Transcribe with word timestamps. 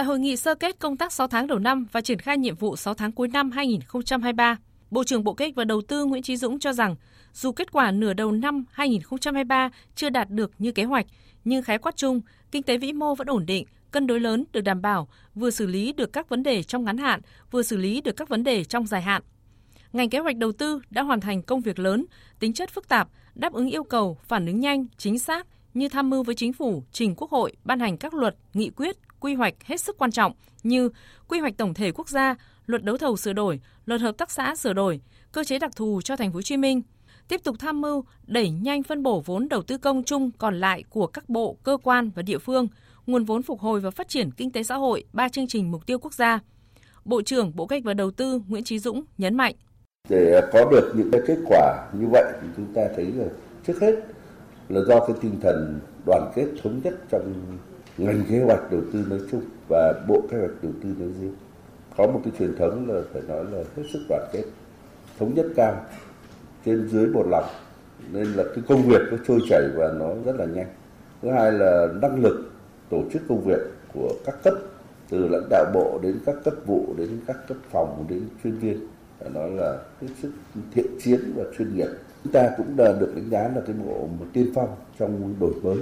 Tại 0.00 0.04
hội 0.04 0.18
nghị 0.18 0.36
sơ 0.36 0.54
kết 0.54 0.78
công 0.78 0.96
tác 0.96 1.12
6 1.12 1.28
tháng 1.28 1.46
đầu 1.46 1.58
năm 1.58 1.86
và 1.92 2.00
triển 2.00 2.18
khai 2.18 2.38
nhiệm 2.38 2.56
vụ 2.56 2.76
6 2.76 2.94
tháng 2.94 3.12
cuối 3.12 3.28
năm 3.28 3.50
2023, 3.50 4.56
Bộ 4.90 5.04
trưởng 5.04 5.24
Bộ 5.24 5.34
Kế 5.34 5.44
hoạch 5.44 5.54
và 5.54 5.64
Đầu 5.64 5.82
tư 5.88 6.04
Nguyễn 6.04 6.22
Chí 6.22 6.36
Dũng 6.36 6.58
cho 6.58 6.72
rằng, 6.72 6.96
dù 7.32 7.52
kết 7.52 7.72
quả 7.72 7.90
nửa 7.90 8.12
đầu 8.12 8.32
năm 8.32 8.64
2023 8.70 9.70
chưa 9.94 10.10
đạt 10.10 10.30
được 10.30 10.50
như 10.58 10.72
kế 10.72 10.84
hoạch, 10.84 11.06
nhưng 11.44 11.62
khái 11.62 11.78
quát 11.78 11.96
chung, 11.96 12.20
kinh 12.50 12.62
tế 12.62 12.76
vĩ 12.76 12.92
mô 12.92 13.14
vẫn 13.14 13.26
ổn 13.26 13.46
định, 13.46 13.66
cân 13.90 14.06
đối 14.06 14.20
lớn 14.20 14.44
được 14.52 14.60
đảm 14.60 14.82
bảo, 14.82 15.08
vừa 15.34 15.50
xử 15.50 15.66
lý 15.66 15.92
được 15.92 16.12
các 16.12 16.28
vấn 16.28 16.42
đề 16.42 16.62
trong 16.62 16.84
ngắn 16.84 16.98
hạn, 16.98 17.20
vừa 17.50 17.62
xử 17.62 17.76
lý 17.76 18.00
được 18.00 18.16
các 18.16 18.28
vấn 18.28 18.44
đề 18.44 18.64
trong 18.64 18.86
dài 18.86 19.02
hạn. 19.02 19.22
Ngành 19.92 20.10
kế 20.10 20.18
hoạch 20.18 20.36
đầu 20.36 20.52
tư 20.52 20.80
đã 20.90 21.02
hoàn 21.02 21.20
thành 21.20 21.42
công 21.42 21.60
việc 21.60 21.78
lớn, 21.78 22.06
tính 22.38 22.52
chất 22.52 22.70
phức 22.70 22.88
tạp, 22.88 23.08
đáp 23.34 23.52
ứng 23.52 23.70
yêu 23.70 23.84
cầu 23.84 24.18
phản 24.24 24.46
ứng 24.46 24.60
nhanh, 24.60 24.86
chính 24.96 25.18
xác 25.18 25.46
như 25.74 25.88
tham 25.88 26.10
mưu 26.10 26.22
với 26.22 26.34
chính 26.34 26.52
phủ, 26.52 26.82
trình 26.92 27.14
Quốc 27.16 27.30
hội 27.30 27.52
ban 27.64 27.80
hành 27.80 27.96
các 27.96 28.14
luật, 28.14 28.36
nghị 28.54 28.70
quyết, 28.70 28.96
quy 29.20 29.34
hoạch 29.34 29.54
hết 29.64 29.80
sức 29.80 29.98
quan 29.98 30.10
trọng 30.10 30.32
như 30.62 30.90
quy 31.28 31.40
hoạch 31.40 31.56
tổng 31.56 31.74
thể 31.74 31.92
quốc 31.92 32.08
gia, 32.08 32.34
luật 32.66 32.84
đấu 32.84 32.96
thầu 32.98 33.16
sửa 33.16 33.32
đổi, 33.32 33.60
luật 33.86 34.00
hợp 34.00 34.18
tác 34.18 34.30
xã 34.30 34.56
sửa 34.56 34.72
đổi, 34.72 35.00
cơ 35.32 35.44
chế 35.44 35.58
đặc 35.58 35.76
thù 35.76 36.00
cho 36.04 36.16
thành 36.16 36.32
phố 36.32 36.36
Hồ 36.36 36.42
Chí 36.42 36.56
Minh, 36.56 36.82
tiếp 37.28 37.40
tục 37.44 37.56
tham 37.58 37.80
mưu 37.80 38.04
đẩy 38.26 38.50
nhanh 38.50 38.82
phân 38.82 39.02
bổ 39.02 39.22
vốn 39.26 39.48
đầu 39.48 39.62
tư 39.62 39.78
công 39.78 40.02
chung 40.02 40.30
còn 40.38 40.60
lại 40.60 40.84
của 40.90 41.06
các 41.06 41.28
bộ, 41.28 41.56
cơ 41.62 41.76
quan 41.82 42.10
và 42.10 42.22
địa 42.22 42.38
phương, 42.38 42.68
nguồn 43.06 43.24
vốn 43.24 43.42
phục 43.42 43.60
hồi 43.60 43.80
và 43.80 43.90
phát 43.90 44.08
triển 44.08 44.30
kinh 44.30 44.50
tế 44.50 44.62
xã 44.62 44.74
hội 44.76 45.04
ba 45.12 45.28
chương 45.28 45.46
trình 45.46 45.70
mục 45.70 45.86
tiêu 45.86 45.98
quốc 45.98 46.14
gia. 46.14 46.38
Bộ 47.04 47.22
trưởng 47.22 47.52
Bộ 47.56 47.66
Kế 47.66 47.76
hoạch 47.76 47.84
và 47.84 47.94
Đầu 47.94 48.10
tư 48.10 48.40
Nguyễn 48.48 48.64
Chí 48.64 48.78
Dũng 48.78 49.04
nhấn 49.18 49.36
mạnh 49.36 49.54
để 50.08 50.40
có 50.52 50.70
được 50.70 50.92
những 50.96 51.10
cái 51.10 51.20
kết 51.26 51.38
quả 51.46 51.88
như 51.92 52.06
vậy 52.12 52.24
thì 52.42 52.48
chúng 52.56 52.74
ta 52.74 52.82
thấy 52.96 53.04
là 53.04 53.24
trước 53.66 53.80
hết 53.80 53.94
là 54.68 54.80
do 54.88 55.06
cái 55.06 55.16
tinh 55.20 55.40
thần 55.42 55.80
đoàn 56.06 56.32
kết 56.34 56.46
thống 56.62 56.80
nhất 56.84 56.94
trong 57.10 57.58
ngành 57.98 58.22
kế 58.30 58.42
hoạch 58.42 58.70
đầu 58.72 58.80
tư 58.92 59.04
nói 59.08 59.20
chung 59.30 59.42
và 59.68 60.04
bộ 60.08 60.22
kế 60.30 60.38
hoạch 60.38 60.62
đầu 60.62 60.72
tư 60.82 60.88
nói 60.98 61.08
riêng. 61.20 61.34
Có 61.96 62.06
một 62.06 62.20
cái 62.24 62.32
truyền 62.38 62.56
thống 62.56 62.90
là 62.90 63.00
phải 63.12 63.22
nói 63.28 63.44
là 63.52 63.58
hết 63.76 63.82
sức 63.92 63.98
đoàn 64.08 64.28
kết, 64.32 64.44
thống 65.18 65.34
nhất 65.34 65.46
cao, 65.56 65.84
trên 66.64 66.88
dưới 66.88 67.06
một 67.06 67.26
lòng. 67.30 67.44
Nên 68.12 68.26
là 68.26 68.44
cái 68.54 68.64
công 68.68 68.82
việc 68.82 69.00
nó 69.10 69.16
trôi 69.26 69.40
chảy 69.48 69.62
và 69.74 69.92
nó 69.98 70.08
rất 70.24 70.36
là 70.36 70.44
nhanh. 70.44 70.68
Thứ 71.22 71.30
hai 71.30 71.52
là 71.52 71.88
năng 72.02 72.22
lực 72.22 72.50
tổ 72.90 73.02
chức 73.12 73.22
công 73.28 73.44
việc 73.44 73.60
của 73.94 74.12
các 74.24 74.34
cấp, 74.42 74.54
từ 75.10 75.28
lãnh 75.28 75.48
đạo 75.50 75.64
bộ 75.74 75.98
đến 76.02 76.18
các 76.26 76.36
cấp 76.44 76.54
vụ, 76.66 76.94
đến 76.96 77.08
các 77.26 77.36
cấp 77.48 77.56
phòng, 77.70 78.04
đến 78.08 78.22
chuyên 78.42 78.58
viên, 78.58 78.86
phải 79.18 79.30
nói 79.30 79.50
là 79.50 79.78
hết 80.00 80.08
sức 80.22 80.30
thiện 80.74 80.86
chiến 81.02 81.20
và 81.36 81.44
chuyên 81.58 81.76
nghiệp. 81.76 81.88
Chúng 82.24 82.32
ta 82.32 82.50
cũng 82.56 82.76
đã 82.76 82.92
được 83.00 83.12
đánh 83.14 83.30
giá 83.30 83.42
là 83.42 83.62
cái 83.66 83.76
bộ 83.84 84.08
một 84.18 84.26
tiên 84.32 84.52
phong 84.54 84.68
trong 84.98 85.34
đổi 85.40 85.52
mới 85.62 85.78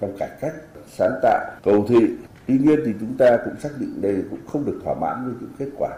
trong 0.00 0.16
cải 0.18 0.30
cách, 0.40 0.54
sáng 0.88 1.20
tạo, 1.22 1.50
cầu 1.62 1.86
thị. 1.88 2.06
Tuy 2.46 2.58
nhiên 2.58 2.80
thì 2.86 2.92
chúng 3.00 3.16
ta 3.18 3.38
cũng 3.44 3.54
xác 3.60 3.68
định 3.78 4.00
đây 4.00 4.24
cũng 4.30 4.38
không 4.46 4.64
được 4.64 4.80
thỏa 4.84 4.94
mãn 4.94 5.24
với 5.24 5.34
những 5.40 5.50
kết 5.58 5.68
quả, 5.78 5.90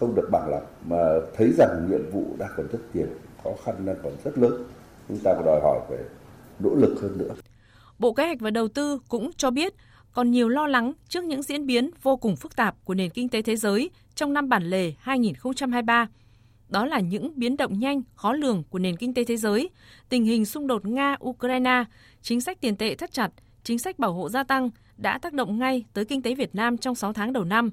không 0.00 0.14
được 0.14 0.28
bằng 0.32 0.48
lòng, 0.50 0.66
mà 0.84 0.96
thấy 1.36 1.52
rằng 1.58 1.86
nhiệm 1.90 2.10
vụ 2.10 2.24
đang 2.38 2.50
còn 2.56 2.66
rất 2.72 2.78
nhiều, 2.94 3.06
khó 3.44 3.50
khăn 3.64 3.74
đang 3.86 3.96
còn 4.02 4.12
rất 4.24 4.38
lớn. 4.38 4.64
Chúng 5.08 5.18
ta 5.18 5.34
phải 5.34 5.42
đòi 5.46 5.60
hỏi 5.62 5.80
về 5.90 5.98
nỗ 6.58 6.74
lực 6.74 6.96
hơn 7.02 7.18
nữa. 7.18 7.34
Bộ 7.98 8.12
Kế 8.12 8.26
hoạch 8.26 8.40
và 8.40 8.50
Đầu 8.50 8.68
tư 8.68 8.98
cũng 9.08 9.30
cho 9.36 9.50
biết 9.50 9.74
còn 10.12 10.30
nhiều 10.30 10.48
lo 10.48 10.66
lắng 10.66 10.92
trước 11.08 11.24
những 11.24 11.42
diễn 11.42 11.66
biến 11.66 11.90
vô 12.02 12.16
cùng 12.16 12.36
phức 12.36 12.56
tạp 12.56 12.74
của 12.84 12.94
nền 12.94 13.10
kinh 13.10 13.28
tế 13.28 13.42
thế 13.42 13.56
giới 13.56 13.90
trong 14.14 14.32
năm 14.32 14.48
bản 14.48 14.62
lề 14.62 14.92
2023. 14.98 16.08
Đó 16.74 16.86
là 16.86 17.00
những 17.00 17.32
biến 17.36 17.56
động 17.56 17.78
nhanh, 17.78 18.02
khó 18.14 18.32
lường 18.32 18.62
của 18.70 18.78
nền 18.78 18.96
kinh 18.96 19.14
tế 19.14 19.24
thế 19.24 19.36
giới, 19.36 19.70
tình 20.08 20.24
hình 20.24 20.44
xung 20.44 20.66
đột 20.66 20.84
Nga-Ukraine, 20.84 21.84
chính 22.22 22.40
sách 22.40 22.60
tiền 22.60 22.76
tệ 22.76 22.94
thắt 22.94 23.12
chặt, 23.12 23.30
chính 23.62 23.78
sách 23.78 23.98
bảo 23.98 24.12
hộ 24.12 24.28
gia 24.28 24.42
tăng 24.42 24.70
đã 24.96 25.18
tác 25.18 25.32
động 25.32 25.58
ngay 25.58 25.84
tới 25.92 26.04
kinh 26.04 26.22
tế 26.22 26.34
Việt 26.34 26.54
Nam 26.54 26.78
trong 26.78 26.94
6 26.94 27.12
tháng 27.12 27.32
đầu 27.32 27.44
năm. 27.44 27.70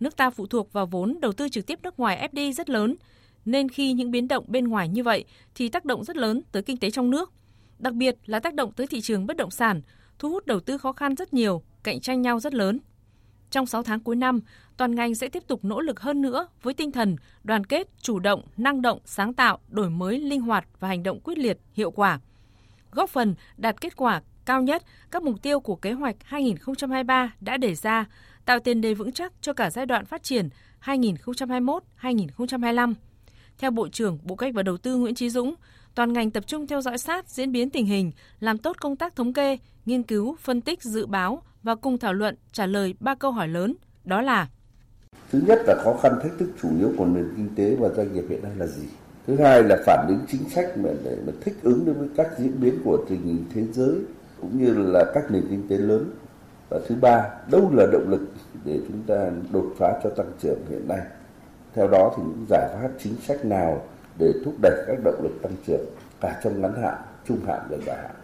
Nước 0.00 0.16
ta 0.16 0.30
phụ 0.30 0.46
thuộc 0.46 0.72
vào 0.72 0.86
vốn 0.86 1.18
đầu 1.20 1.32
tư 1.32 1.48
trực 1.48 1.66
tiếp 1.66 1.78
nước 1.82 1.98
ngoài 1.98 2.28
FDI 2.32 2.52
rất 2.52 2.70
lớn, 2.70 2.96
nên 3.44 3.68
khi 3.68 3.92
những 3.92 4.10
biến 4.10 4.28
động 4.28 4.44
bên 4.48 4.68
ngoài 4.68 4.88
như 4.88 5.02
vậy 5.02 5.24
thì 5.54 5.68
tác 5.68 5.84
động 5.84 6.04
rất 6.04 6.16
lớn 6.16 6.42
tới 6.52 6.62
kinh 6.62 6.76
tế 6.76 6.90
trong 6.90 7.10
nước. 7.10 7.32
Đặc 7.78 7.94
biệt 7.94 8.16
là 8.26 8.40
tác 8.40 8.54
động 8.54 8.72
tới 8.72 8.86
thị 8.86 9.00
trường 9.00 9.26
bất 9.26 9.36
động 9.36 9.50
sản, 9.50 9.82
thu 10.18 10.30
hút 10.30 10.46
đầu 10.46 10.60
tư 10.60 10.78
khó 10.78 10.92
khăn 10.92 11.16
rất 11.16 11.34
nhiều, 11.34 11.62
cạnh 11.82 12.00
tranh 12.00 12.22
nhau 12.22 12.40
rất 12.40 12.54
lớn. 12.54 12.78
Trong 13.52 13.66
6 13.66 13.82
tháng 13.82 14.00
cuối 14.00 14.16
năm, 14.16 14.40
toàn 14.76 14.94
ngành 14.94 15.14
sẽ 15.14 15.28
tiếp 15.28 15.42
tục 15.46 15.64
nỗ 15.64 15.80
lực 15.80 16.00
hơn 16.00 16.22
nữa 16.22 16.46
với 16.62 16.74
tinh 16.74 16.92
thần 16.92 17.16
đoàn 17.44 17.66
kết, 17.66 17.88
chủ 18.02 18.18
động, 18.18 18.42
năng 18.56 18.82
động, 18.82 18.98
sáng 19.04 19.34
tạo, 19.34 19.58
đổi 19.68 19.90
mới, 19.90 20.20
linh 20.20 20.40
hoạt 20.40 20.66
và 20.80 20.88
hành 20.88 21.02
động 21.02 21.20
quyết 21.20 21.38
liệt, 21.38 21.58
hiệu 21.72 21.90
quả. 21.90 22.20
Góp 22.92 23.10
phần 23.10 23.34
đạt 23.56 23.80
kết 23.80 23.96
quả 23.96 24.22
cao 24.44 24.62
nhất 24.62 24.82
các 25.10 25.22
mục 25.22 25.42
tiêu 25.42 25.60
của 25.60 25.76
kế 25.76 25.92
hoạch 25.92 26.16
2023 26.24 27.32
đã 27.40 27.56
đề 27.56 27.74
ra, 27.74 28.04
tạo 28.44 28.60
tiền 28.60 28.80
đề 28.80 28.94
vững 28.94 29.12
chắc 29.12 29.32
cho 29.40 29.52
cả 29.52 29.70
giai 29.70 29.86
đoạn 29.86 30.04
phát 30.04 30.22
triển 30.22 30.48
2021-2025. 30.84 32.94
Theo 33.58 33.70
Bộ 33.70 33.88
trưởng 33.88 34.18
Bộ 34.24 34.36
Cách 34.36 34.54
và 34.54 34.62
Đầu 34.62 34.76
tư 34.76 34.96
Nguyễn 34.96 35.14
Chí 35.14 35.30
Dũng, 35.30 35.54
toàn 35.94 36.12
ngành 36.12 36.30
tập 36.30 36.46
trung 36.46 36.66
theo 36.66 36.80
dõi 36.80 36.98
sát 36.98 37.28
diễn 37.28 37.52
biến 37.52 37.70
tình 37.70 37.86
hình, 37.86 38.12
làm 38.40 38.58
tốt 38.58 38.76
công 38.80 38.96
tác 38.96 39.16
thống 39.16 39.32
kê, 39.32 39.58
nghiên 39.86 40.02
cứu, 40.02 40.36
phân 40.40 40.60
tích, 40.60 40.82
dự 40.82 41.06
báo 41.06 41.42
và 41.62 41.74
cùng 41.74 41.98
thảo 41.98 42.12
luận 42.12 42.36
trả 42.52 42.66
lời 42.66 42.94
ba 43.00 43.14
câu 43.14 43.30
hỏi 43.30 43.48
lớn, 43.48 43.74
đó 44.04 44.20
là 44.20 44.48
Thứ 45.32 45.40
nhất 45.46 45.62
là 45.66 45.74
khó 45.84 45.94
khăn 46.02 46.12
thách 46.22 46.32
thức 46.38 46.48
chủ 46.62 46.68
yếu 46.78 46.92
của 46.98 47.04
nền 47.06 47.32
kinh 47.36 47.54
tế 47.56 47.76
và 47.80 47.88
doanh 47.88 48.12
nghiệp 48.12 48.24
hiện 48.28 48.42
nay 48.42 48.52
là 48.56 48.66
gì? 48.66 48.88
Thứ 49.26 49.36
hai 49.36 49.62
là 49.62 49.76
phản 49.86 50.06
ứng 50.08 50.18
chính 50.28 50.48
sách 50.48 50.78
mà 50.78 50.90
để 51.04 51.16
mà 51.26 51.32
thích 51.40 51.54
ứng 51.62 51.84
đối 51.84 51.94
với 51.94 52.08
các 52.16 52.26
diễn 52.38 52.60
biến 52.60 52.78
của 52.84 53.04
tình 53.08 53.22
hình 53.22 53.44
thế 53.54 53.64
giới 53.72 53.96
cũng 54.40 54.58
như 54.58 54.74
là 54.74 55.04
các 55.14 55.30
nền 55.30 55.42
kinh 55.50 55.68
tế 55.68 55.76
lớn. 55.76 56.10
Và 56.70 56.80
thứ 56.88 56.94
ba, 57.00 57.30
đâu 57.50 57.70
là 57.74 57.86
động 57.92 58.08
lực 58.08 58.20
để 58.64 58.80
chúng 58.88 59.02
ta 59.06 59.30
đột 59.52 59.74
phá 59.78 60.00
cho 60.04 60.10
tăng 60.10 60.32
trưởng 60.42 60.58
hiện 60.70 60.88
nay? 60.88 61.00
Theo 61.74 61.88
đó 61.88 62.14
thì 62.16 62.22
những 62.22 62.46
giải 62.50 62.68
pháp 62.72 62.88
chính 63.02 63.16
sách 63.16 63.44
nào 63.44 63.82
để 64.18 64.32
thúc 64.44 64.54
đẩy 64.62 64.84
các 64.86 64.96
động 65.04 65.22
lực 65.22 65.42
tăng 65.42 65.52
trưởng 65.66 65.84
cả 66.20 66.40
trong 66.44 66.60
ngắn 66.60 66.82
hạn, 66.82 66.94
trung 67.28 67.38
hạn 67.46 67.60
và 67.70 67.76
dài 67.86 67.96
hạn? 68.02 68.21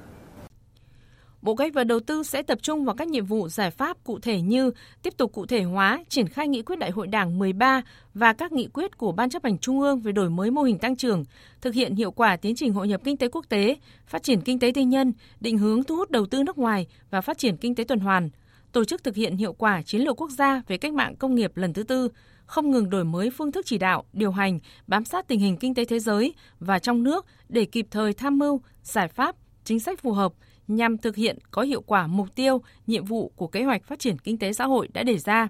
Bộ 1.43 1.55
Kế 1.55 1.65
hoạch 1.65 1.75
và 1.75 1.85
Đầu 1.85 2.01
tư 2.01 2.23
sẽ 2.23 2.43
tập 2.43 2.59
trung 2.63 2.85
vào 2.85 2.95
các 2.95 3.09
nhiệm 3.09 3.25
vụ 3.25 3.49
giải 3.49 3.71
pháp 3.71 4.05
cụ 4.05 4.19
thể 4.19 4.41
như 4.41 4.71
tiếp 5.03 5.15
tục 5.17 5.33
cụ 5.33 5.47
thể 5.47 5.63
hóa, 5.63 6.05
triển 6.09 6.29
khai 6.29 6.49
nghị 6.49 6.63
quyết 6.63 6.79
Đại 6.79 6.91
hội 6.91 7.07
Đảng 7.07 7.39
13 7.39 7.83
và 8.15 8.33
các 8.33 8.53
nghị 8.53 8.69
quyết 8.73 8.99
của 8.99 9.13
Ban 9.13 9.31
chấp 9.31 9.45
hành 9.45 9.59
Trung 9.59 9.81
ương 9.81 10.01
về 10.01 10.13
đổi 10.13 10.31
mới 10.31 10.51
mô 10.51 10.63
hình 10.63 10.79
tăng 10.79 10.97
trưởng, 10.97 11.25
thực 11.61 11.75
hiện 11.75 11.95
hiệu 11.95 12.11
quả 12.11 12.37
tiến 12.37 12.55
trình 12.57 12.73
hội 12.73 12.89
nhập 12.89 13.01
kinh 13.05 13.17
tế 13.17 13.29
quốc 13.29 13.45
tế, 13.49 13.77
phát 14.07 14.23
triển 14.23 14.41
kinh 14.41 14.59
tế 14.59 14.73
tư 14.75 14.81
nhân, 14.81 15.13
định 15.41 15.59
hướng 15.59 15.85
thu 15.85 15.97
hút 15.97 16.11
đầu 16.11 16.27
tư 16.27 16.43
nước 16.43 16.59
ngoài 16.59 16.87
và 17.11 17.21
phát 17.21 17.39
triển 17.39 17.57
kinh 17.57 17.75
tế 17.75 17.85
tuần 17.85 18.01
hoàn, 18.01 18.31
tổ 18.73 18.85
chức 18.85 19.05
thực 19.05 19.15
hiện 19.15 19.37
hiệu 19.37 19.53
quả 19.53 19.83
chiến 19.83 20.01
lược 20.01 20.21
quốc 20.21 20.31
gia 20.31 20.63
về 20.69 20.79
cách 20.79 20.93
mạng 20.93 21.17
công 21.17 21.35
nghiệp 21.35 21.57
lần 21.57 21.73
thứ 21.73 21.83
tư, 21.83 22.09
không 22.47 22.71
ngừng 22.71 22.91
đổi 22.91 23.05
mới 23.05 23.31
phương 23.31 23.53
thức 23.53 23.67
chỉ 23.67 23.79
đạo, 23.79 24.05
điều 24.13 24.31
hành, 24.31 24.59
bám 24.87 25.05
sát 25.05 25.29
tình 25.29 25.41
hình 25.41 25.57
kinh 25.57 25.75
tế 25.75 25.85
thế 25.85 25.99
giới 25.99 26.35
và 26.61 26.79
trong 26.79 27.03
nước 27.03 27.27
để 27.49 27.65
kịp 27.65 27.87
thời 27.91 28.13
tham 28.13 28.39
mưu 28.39 28.61
giải 28.83 29.09
pháp, 29.09 29.37
chính 29.65 29.81
sách 29.81 30.01
phù 30.01 30.13
hợp 30.13 30.33
nhằm 30.69 30.99
thực 30.99 31.17
hiện 31.17 31.39
có 31.51 31.63
hiệu 31.63 31.81
quả 31.81 32.07
mục 32.07 32.35
tiêu, 32.35 32.63
nhiệm 32.87 33.05
vụ 33.05 33.33
của 33.37 33.47
kế 33.47 33.65
hoạch 33.65 33.85
phát 33.85 33.99
triển 33.99 34.19
kinh 34.19 34.39
tế 34.39 34.53
xã 34.53 34.67
hội 34.67 34.89
đã 34.93 35.03
đề 35.03 35.19
ra. 35.19 35.49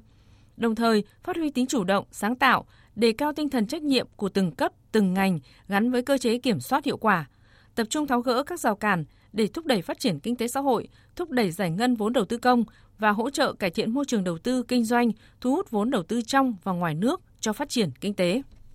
Đồng 0.57 0.75
thời, 0.75 1.05
phát 1.23 1.37
huy 1.37 1.51
tính 1.51 1.67
chủ 1.67 1.85
động, 1.85 2.05
sáng 2.11 2.37
tạo, 2.37 2.65
đề 2.97 3.13
cao 3.13 3.33
tinh 3.33 3.49
thần 3.49 3.67
trách 3.67 3.83
nhiệm 3.83 4.07
của 4.17 4.29
từng 4.29 4.53
cấp, 4.53 4.73
từng 4.93 5.15
ngành 5.15 5.39
gắn 5.69 5.91
với 5.91 6.03
cơ 6.03 6.19
chế 6.19 6.39
kiểm 6.39 6.61
soát 6.61 6.85
hiệu 6.85 6.97
quả, 6.97 7.27
tập 7.75 7.87
trung 7.91 8.07
tháo 8.07 8.21
gỡ 8.21 8.43
các 8.43 8.61
rào 8.61 8.77
cản 8.77 9.05
để 9.33 9.47
thúc 9.47 9.67
đẩy 9.67 9.83
phát 9.83 9.99
triển 9.99 10.21
kinh 10.21 10.37
tế 10.37 10.49
xã 10.49 10.61
hội, 10.61 10.89
thúc 11.17 11.31
đẩy 11.31 11.51
giải 11.51 11.71
ngân 11.71 11.95
vốn 11.95 12.13
đầu 12.13 12.25
tư 12.25 12.39
công 12.39 12.65
và 12.99 13.11
hỗ 13.11 13.31
trợ 13.31 13.53
cải 13.53 13.71
thiện 13.71 13.95
môi 13.95 14.05
trường 14.05 14.25
đầu 14.25 14.39
tư 14.39 14.63
kinh 14.63 14.85
doanh, 14.85 15.11
thu 15.41 15.51
hút 15.51 15.71
vốn 15.71 15.91
đầu 15.91 16.03
tư 16.03 16.23
trong 16.23 16.57
và 16.65 16.73
ngoài 16.73 16.95
nước 16.95 17.21
cho 17.41 17.53
phát 17.53 17.69
triển 17.69 17.91
kinh 18.01 18.15
tế. 18.15 18.43